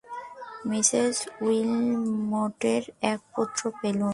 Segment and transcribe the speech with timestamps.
[0.69, 1.15] Mrs
[1.41, 4.09] উইলমটের এক পত্র পেলুম।